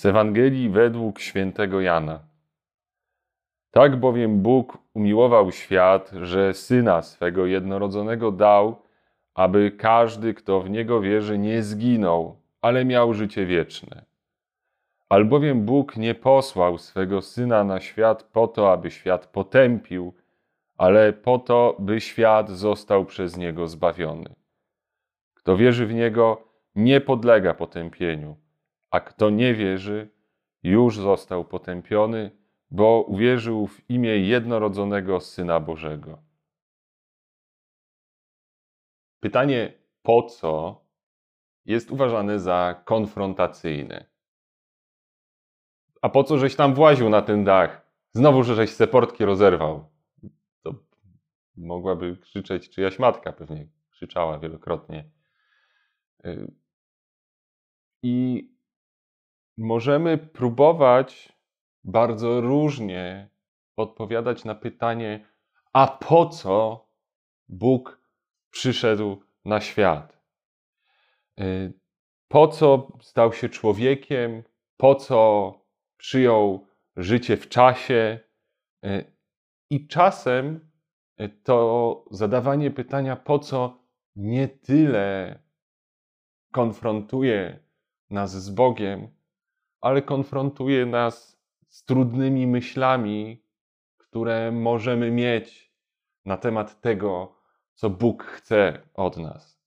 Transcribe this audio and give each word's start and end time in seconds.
Z 0.00 0.06
Ewangelii 0.06 0.68
według 0.68 1.20
świętego 1.20 1.80
Jana. 1.80 2.20
Tak 3.70 3.96
bowiem 3.96 4.42
Bóg 4.42 4.78
umiłował 4.94 5.52
świat, 5.52 6.10
że 6.22 6.54
syna 6.54 7.02
swego 7.02 7.46
jednorodzonego 7.46 8.32
dał, 8.32 8.82
aby 9.34 9.70
każdy, 9.70 10.34
kto 10.34 10.60
w 10.60 10.70
niego 10.70 11.00
wierzy, 11.00 11.38
nie 11.38 11.62
zginął, 11.62 12.36
ale 12.60 12.84
miał 12.84 13.14
życie 13.14 13.46
wieczne. 13.46 14.04
Albowiem 15.08 15.64
Bóg 15.64 15.96
nie 15.96 16.14
posłał 16.14 16.78
swego 16.78 17.22
syna 17.22 17.64
na 17.64 17.80
świat 17.80 18.22
po 18.22 18.48
to, 18.48 18.72
aby 18.72 18.90
świat 18.90 19.26
potępił, 19.26 20.14
ale 20.76 21.12
po 21.12 21.38
to, 21.38 21.76
by 21.78 22.00
świat 22.00 22.50
został 22.50 23.04
przez 23.04 23.36
niego 23.36 23.68
zbawiony. 23.68 24.34
Kto 25.34 25.56
wierzy 25.56 25.86
w 25.86 25.94
niego, 25.94 26.42
nie 26.74 27.00
podlega 27.00 27.54
potępieniu 27.54 28.36
a 28.90 29.00
kto 29.00 29.30
nie 29.30 29.54
wierzy, 29.54 30.10
już 30.62 30.96
został 30.96 31.44
potępiony, 31.44 32.30
bo 32.70 33.02
uwierzył 33.02 33.66
w 33.66 33.90
imię 33.90 34.18
jednorodzonego 34.18 35.20
Syna 35.20 35.60
Bożego. 35.60 36.22
Pytanie 39.20 39.72
po 40.02 40.22
co 40.22 40.84
jest 41.64 41.90
uważane 41.90 42.40
za 42.40 42.82
konfrontacyjne. 42.84 44.04
A 46.02 46.08
po 46.08 46.24
co 46.24 46.38
żeś 46.38 46.56
tam 46.56 46.74
właził 46.74 47.08
na 47.08 47.22
ten 47.22 47.44
dach? 47.44 47.90
Znowu, 48.12 48.42
że 48.42 48.54
żeś 48.54 48.70
se 48.70 48.86
portki 48.86 49.24
rozerwał. 49.24 49.90
To 50.62 50.74
mogłaby 51.56 52.16
krzyczeć 52.16 52.70
czyjaś 52.70 52.98
matka, 52.98 53.32
pewnie 53.32 53.66
krzyczała 53.90 54.38
wielokrotnie. 54.38 55.10
Y, 56.24 56.52
I 58.02 58.48
możemy 59.56 60.18
próbować 60.18 61.32
bardzo 61.84 62.40
różnie 62.40 63.30
odpowiadać 63.76 64.44
na 64.44 64.54
pytanie, 64.54 65.26
a 65.72 65.86
po 65.86 66.26
co 66.26 66.88
Bóg 67.48 68.00
przyszedł 68.50 69.22
na 69.44 69.60
świat? 69.60 70.20
Y, 71.40 71.72
po 72.28 72.48
co 72.48 72.92
stał 73.00 73.32
się 73.32 73.48
człowiekiem? 73.48 74.42
Po 74.76 74.94
co 74.94 75.54
przyjął 75.96 76.66
życie 76.96 77.36
w 77.36 77.48
czasie? 77.48 78.20
Y, 78.84 79.12
I 79.70 79.88
czasem 79.88 80.70
y, 81.20 81.28
to 81.28 82.04
zadawanie 82.10 82.70
pytania, 82.70 83.16
po 83.16 83.38
co 83.38 83.80
nie 84.16 84.48
tyle 84.48 85.38
konfrontuje 86.52 87.58
nas 88.10 88.44
z 88.44 88.50
Bogiem, 88.50 89.19
ale 89.80 90.02
konfrontuje 90.02 90.86
nas 90.86 91.40
z 91.68 91.84
trudnymi 91.84 92.46
myślami, 92.46 93.44
które 93.96 94.52
możemy 94.52 95.10
mieć 95.10 95.72
na 96.24 96.36
temat 96.36 96.80
tego, 96.80 97.36
co 97.74 97.90
Bóg 97.90 98.24
chce 98.24 98.82
od 98.94 99.16
nas. 99.16 99.60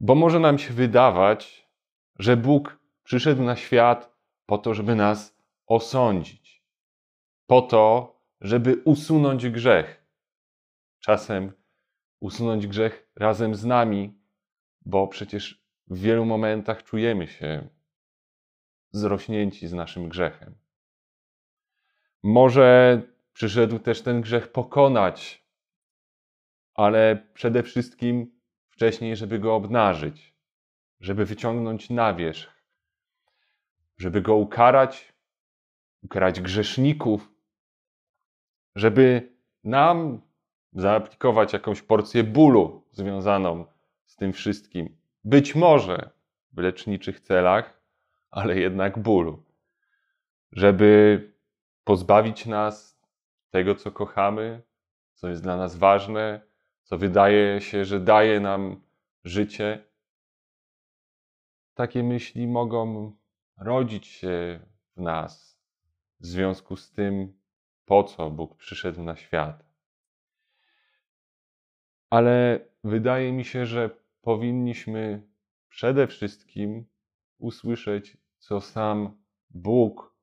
Bo 0.00 0.14
może 0.14 0.40
nam 0.40 0.58
się 0.58 0.74
wydawać, 0.74 1.68
że 2.18 2.36
Bóg 2.36 2.78
przyszedł 3.02 3.42
na 3.42 3.56
świat 3.56 4.16
po 4.46 4.58
to, 4.58 4.74
żeby 4.74 4.94
nas 4.94 5.38
osądzić, 5.66 6.64
po 7.46 7.62
to, 7.62 8.16
żeby 8.40 8.82
usunąć 8.84 9.48
grzech. 9.48 10.06
Czasem 11.00 11.52
usunąć 12.20 12.66
grzech 12.66 13.10
razem 13.16 13.54
z 13.54 13.64
nami, 13.64 14.18
bo 14.84 15.08
przecież 15.08 15.64
w 15.86 15.98
wielu 15.98 16.24
momentach 16.24 16.82
czujemy 16.82 17.26
się 17.26 17.68
zrośnięci 18.92 19.68
z 19.68 19.72
naszym 19.72 20.08
grzechem. 20.08 20.54
Może 22.22 23.02
przyszedł 23.32 23.78
też 23.78 24.02
ten 24.02 24.20
grzech 24.20 24.52
pokonać, 24.52 25.46
ale 26.74 27.26
przede 27.34 27.62
wszystkim 27.62 28.40
wcześniej, 28.68 29.16
żeby 29.16 29.38
go 29.38 29.54
obnażyć, 29.54 30.34
żeby 31.00 31.24
wyciągnąć 31.24 31.90
na 31.90 32.14
wierzch, 32.14 32.62
żeby 33.98 34.20
go 34.20 34.36
ukarać, 34.36 35.12
ukarać 36.02 36.40
grzeszników, 36.40 37.32
żeby 38.74 39.32
nam 39.64 40.20
zaaplikować 40.72 41.52
jakąś 41.52 41.82
porcję 41.82 42.24
bólu 42.24 42.84
związaną 42.90 43.66
z 44.06 44.16
tym 44.16 44.32
wszystkim. 44.32 44.96
Być 45.24 45.54
może 45.54 46.10
w 46.52 46.58
leczniczych 46.58 47.20
celach, 47.20 47.81
ale 48.32 48.58
jednak 48.58 48.98
bólu. 48.98 49.42
Żeby 50.52 51.32
pozbawić 51.84 52.46
nas 52.46 53.00
tego, 53.50 53.74
co 53.74 53.92
kochamy, 53.92 54.62
co 55.14 55.28
jest 55.28 55.42
dla 55.42 55.56
nas 55.56 55.76
ważne, 55.76 56.40
co 56.82 56.98
wydaje 56.98 57.60
się, 57.60 57.84
że 57.84 58.00
daje 58.00 58.40
nam 58.40 58.82
życie. 59.24 59.84
Takie 61.74 62.02
myśli 62.02 62.46
mogą 62.46 63.12
rodzić 63.56 64.06
się 64.06 64.60
w 64.96 65.00
nas 65.00 65.60
w 66.20 66.26
związku 66.26 66.76
z 66.76 66.92
tym, 66.92 67.38
po 67.84 68.04
co 68.04 68.30
Bóg 68.30 68.56
przyszedł 68.56 69.02
na 69.02 69.16
świat. 69.16 69.64
Ale 72.10 72.60
wydaje 72.84 73.32
mi 73.32 73.44
się, 73.44 73.66
że 73.66 73.90
powinniśmy 74.22 75.22
przede 75.68 76.06
wszystkim 76.06 76.84
usłyszeć 77.38 78.21
co 78.42 78.60
sam 78.60 79.22
Bóg 79.50 80.16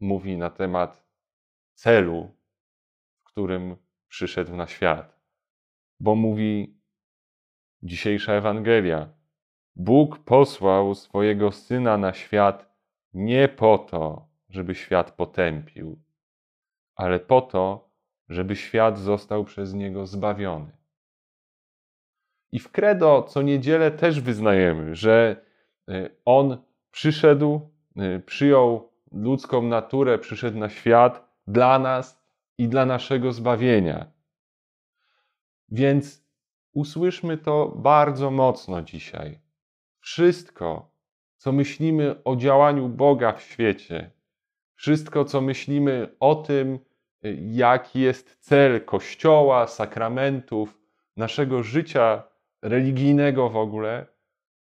mówi 0.00 0.36
na 0.36 0.50
temat 0.50 1.06
celu, 1.74 2.30
w 3.20 3.24
którym 3.24 3.76
przyszedł 4.08 4.56
na 4.56 4.66
świat. 4.66 5.20
Bo 6.00 6.14
mówi 6.14 6.80
dzisiejsza 7.82 8.32
Ewangelia: 8.32 9.08
Bóg 9.76 10.18
posłał 10.18 10.94
swojego 10.94 11.52
syna 11.52 11.98
na 11.98 12.12
świat 12.12 12.72
nie 13.14 13.48
po 13.48 13.78
to, 13.78 14.28
żeby 14.48 14.74
świat 14.74 15.10
potępił, 15.10 16.02
ale 16.94 17.20
po 17.20 17.40
to, 17.40 17.90
żeby 18.28 18.56
świat 18.56 18.98
został 18.98 19.44
przez 19.44 19.74
niego 19.74 20.06
zbawiony. 20.06 20.72
I 22.52 22.58
w 22.58 22.70
credo 22.70 23.22
co 23.22 23.42
niedzielę 23.42 23.90
też 23.90 24.20
wyznajemy, 24.20 24.94
że 24.94 25.44
y, 25.90 26.16
on 26.24 26.71
przyszedł, 26.92 27.70
y, 27.96 28.20
przyjął 28.26 28.92
ludzką 29.12 29.62
naturę, 29.62 30.18
przyszedł 30.18 30.58
na 30.58 30.68
świat 30.68 31.28
dla 31.46 31.78
nas 31.78 32.22
i 32.58 32.68
dla 32.68 32.86
naszego 32.86 33.32
zbawienia. 33.32 34.06
Więc 35.68 36.24
usłyszmy 36.72 37.38
to 37.38 37.72
bardzo 37.76 38.30
mocno 38.30 38.82
dzisiaj. 38.82 39.40
Wszystko, 40.00 40.90
co 41.36 41.52
myślimy 41.52 42.24
o 42.24 42.36
działaniu 42.36 42.88
Boga 42.88 43.32
w 43.32 43.42
świecie, 43.42 44.10
wszystko, 44.74 45.24
co 45.24 45.40
myślimy 45.40 46.16
o 46.20 46.34
tym, 46.34 46.78
y, 47.24 47.38
jaki 47.40 48.00
jest 48.00 48.36
cel 48.40 48.84
Kościoła, 48.84 49.66
sakramentów, 49.66 50.78
naszego 51.16 51.62
życia 51.62 52.22
religijnego 52.62 53.48
w 53.48 53.56
ogóle, 53.56 54.06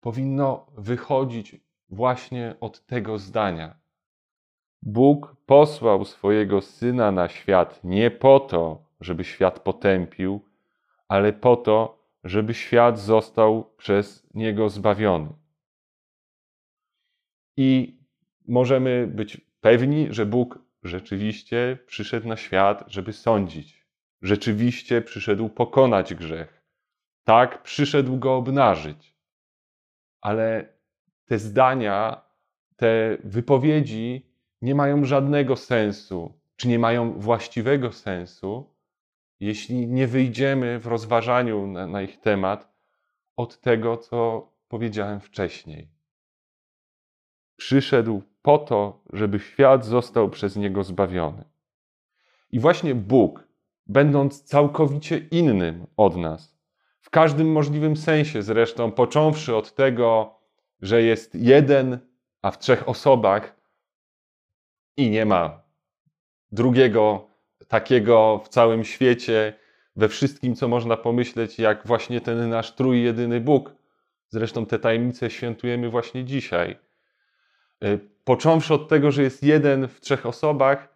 powinno 0.00 0.66
wychodzić 0.78 1.69
właśnie 1.90 2.54
od 2.60 2.86
tego 2.86 3.18
zdania. 3.18 3.80
Bóg 4.82 5.36
posłał 5.46 6.04
swojego 6.04 6.60
syna 6.60 7.12
na 7.12 7.28
świat 7.28 7.80
nie 7.84 8.10
po 8.10 8.40
to, 8.40 8.84
żeby 9.00 9.24
świat 9.24 9.60
potępił, 9.60 10.44
ale 11.08 11.32
po 11.32 11.56
to, 11.56 12.00
żeby 12.24 12.54
świat 12.54 12.98
został 12.98 13.74
przez 13.76 14.26
niego 14.34 14.68
zbawiony. 14.68 15.28
I 17.56 17.98
możemy 18.48 19.06
być 19.06 19.40
pewni, 19.60 20.06
że 20.10 20.26
Bóg 20.26 20.58
rzeczywiście 20.82 21.78
przyszedł 21.86 22.28
na 22.28 22.36
świat, 22.36 22.84
żeby 22.86 23.12
sądzić. 23.12 23.86
Rzeczywiście 24.22 25.02
przyszedł 25.02 25.48
pokonać 25.48 26.14
grzech. 26.14 26.62
Tak, 27.24 27.62
przyszedł 27.62 28.18
go 28.18 28.36
obnażyć. 28.36 29.16
Ale 30.20 30.72
te 31.30 31.38
zdania, 31.38 32.22
te 32.76 33.18
wypowiedzi 33.24 34.26
nie 34.62 34.74
mają 34.74 35.04
żadnego 35.04 35.56
sensu, 35.56 36.32
czy 36.56 36.68
nie 36.68 36.78
mają 36.78 37.20
właściwego 37.20 37.92
sensu, 37.92 38.74
jeśli 39.40 39.86
nie 39.86 40.06
wyjdziemy 40.06 40.78
w 40.78 40.86
rozważaniu 40.86 41.66
na, 41.66 41.86
na 41.86 42.02
ich 42.02 42.20
temat 42.20 42.72
od 43.36 43.60
tego, 43.60 43.96
co 43.96 44.48
powiedziałem 44.68 45.20
wcześniej. 45.20 45.88
Przyszedł 47.56 48.22
po 48.42 48.58
to, 48.58 49.02
żeby 49.12 49.38
świat 49.38 49.84
został 49.84 50.30
przez 50.30 50.56
niego 50.56 50.84
zbawiony. 50.84 51.44
I 52.50 52.60
właśnie 52.60 52.94
Bóg, 52.94 53.48
będąc 53.86 54.42
całkowicie 54.42 55.18
innym 55.18 55.86
od 55.96 56.16
nas, 56.16 56.58
w 57.00 57.10
każdym 57.10 57.52
możliwym 57.52 57.96
sensie 57.96 58.42
zresztą, 58.42 58.92
począwszy 58.92 59.56
od 59.56 59.74
tego, 59.74 60.39
że 60.82 61.02
jest 61.02 61.34
jeden 61.34 61.98
a 62.42 62.50
w 62.50 62.58
trzech 62.58 62.88
osobach 62.88 63.56
i 64.96 65.10
nie 65.10 65.26
ma 65.26 65.62
drugiego 66.52 67.28
takiego 67.68 68.40
w 68.44 68.48
całym 68.48 68.84
świecie, 68.84 69.54
we 69.96 70.08
wszystkim, 70.08 70.54
co 70.54 70.68
można 70.68 70.96
pomyśleć, 70.96 71.58
jak 71.58 71.86
właśnie 71.86 72.20
ten 72.20 72.48
nasz 72.48 72.74
trójjedyny 72.74 73.40
Bóg. 73.40 73.74
Zresztą 74.28 74.66
te 74.66 74.78
tajemnice 74.78 75.30
świętujemy 75.30 75.90
właśnie 75.90 76.24
dzisiaj. 76.24 76.76
Y, 77.84 78.10
Począwszy 78.24 78.74
od 78.74 78.88
tego, 78.88 79.10
że 79.10 79.22
jest 79.22 79.42
jeden 79.42 79.88
w 79.88 80.00
trzech 80.00 80.26
osobach, 80.26 80.88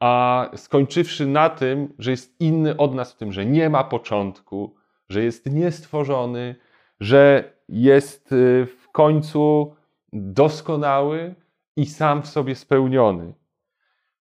a 0.00 0.50
skończywszy 0.56 1.26
na 1.26 1.50
tym, 1.50 1.94
że 1.98 2.10
jest 2.10 2.40
inny 2.40 2.76
od 2.76 2.94
nas 2.94 3.12
w 3.12 3.16
tym, 3.16 3.32
że 3.32 3.46
nie 3.46 3.70
ma 3.70 3.84
początku, 3.84 4.74
że 5.08 5.24
jest 5.24 5.46
niestworzony, 5.46 6.56
że 7.00 7.52
jest 7.68 8.32
y, 8.32 8.66
w 8.66 8.81
końcu 8.92 9.74
doskonały 10.12 11.34
i 11.76 11.86
sam 11.86 12.22
w 12.22 12.28
sobie 12.28 12.54
spełniony. 12.54 13.34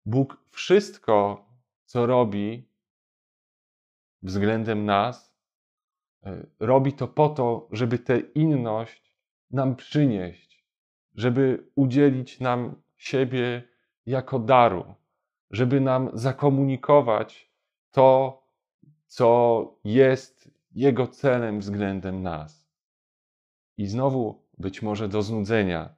Bóg 0.06 0.36
wszystko, 0.50 1.46
co 1.84 2.06
robi 2.06 2.68
względem 4.22 4.84
nas, 4.84 5.34
y, 6.26 6.46
robi 6.60 6.92
to 6.92 7.08
po 7.08 7.28
to, 7.28 7.68
żeby 7.72 7.98
tę 7.98 8.18
inność 8.18 9.12
nam 9.50 9.76
przynieść, 9.76 10.64
żeby 11.14 11.70
udzielić 11.74 12.40
nam 12.40 12.74
siebie 12.96 13.62
jako 14.06 14.38
daru, 14.38 14.94
żeby 15.50 15.80
nam 15.80 16.10
zakomunikować 16.12 17.50
to, 17.90 18.42
co 19.06 19.78
jest 19.84 20.50
Jego 20.74 21.06
celem 21.06 21.60
względem 21.60 22.22
nas. 22.22 22.68
I 23.76 23.86
znowu, 23.86 24.47
być 24.58 24.82
może 24.82 25.08
do 25.08 25.22
znudzenia, 25.22 25.94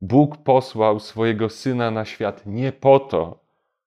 Bóg 0.00 0.36
posłał 0.36 1.00
swojego 1.00 1.48
syna 1.48 1.90
na 1.90 2.04
świat 2.04 2.46
nie 2.46 2.72
po 2.72 3.00
to, 3.00 3.44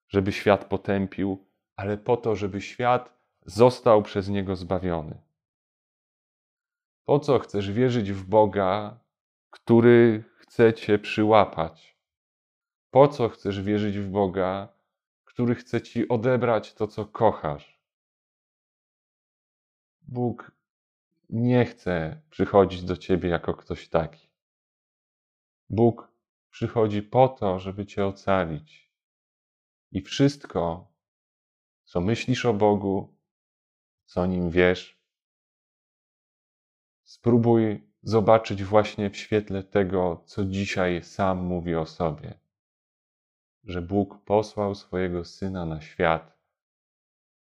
żeby 0.08 0.32
świat 0.32 0.66
potępił, 0.66 1.46
ale 1.76 1.98
po 1.98 2.18
to, 2.18 2.36
żeby 2.36 2.62
świat 2.62 3.14
został 3.46 4.04
przez 4.04 4.30
niego 4.30 4.56
zbawiony. 4.56 5.22
Po 7.06 7.20
co 7.20 7.40
chcesz 7.40 7.72
wierzyć 7.72 8.12
w 8.12 8.26
Boga, 8.26 9.00
który 9.50 10.24
chce 10.38 10.74
cię 10.74 11.00
przyłapać? 11.00 11.98
Po 12.92 13.08
co 13.08 13.30
chcesz 13.30 13.62
wierzyć 13.62 13.98
w 13.98 14.10
Boga, 14.10 14.68
który 15.26 15.56
chce 15.56 15.82
ci 15.82 16.10
odebrać 16.10 16.74
to, 16.74 16.88
co 16.88 17.06
kochasz? 17.06 17.80
Bóg 20.02 20.52
nie 21.30 21.66
chce 21.66 22.22
przychodzić 22.30 22.84
do 22.84 22.98
ciebie 22.98 23.30
jako 23.30 23.54
ktoś 23.54 23.90
taki. 23.90 24.30
Bóg 25.70 26.12
przychodzi 26.50 27.02
po 27.04 27.28
to, 27.28 27.60
żeby 27.60 27.86
cię 27.86 28.06
ocalić. 28.06 28.92
I 29.92 30.02
wszystko, 30.02 30.92
co 31.84 32.02
myślisz 32.02 32.46
o 32.46 32.54
Bogu, 32.54 33.18
co 34.06 34.26
nim 34.26 34.50
wiesz, 34.50 35.02
spróbuj 37.04 37.90
zobaczyć 38.02 38.64
właśnie 38.64 39.10
w 39.10 39.18
świetle 39.18 39.64
tego, 39.64 40.24
co 40.26 40.46
dzisiaj 40.46 41.04
sam 41.04 41.38
mówi 41.38 41.76
o 41.76 41.86
sobie. 41.86 42.40
Że 43.64 43.82
Bóg 43.82 44.24
posłał 44.26 44.76
swojego 44.76 45.26
syna 45.26 45.66
na 45.66 45.82
świat, 45.82 46.38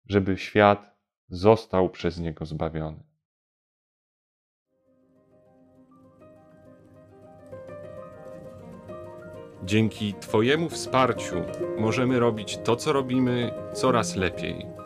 żeby 0.06 0.38
świat 0.38 0.98
został 1.28 1.90
przez 1.90 2.20
niego 2.20 2.46
zbawiony. 2.46 3.09
Dzięki 9.64 10.14
Twojemu 10.14 10.70
wsparciu 10.70 11.36
możemy 11.80 12.20
robić 12.20 12.60
to, 12.64 12.76
co 12.76 12.94
robimy, 12.94 13.52
coraz 13.74 14.16
lepiej. 14.16 14.79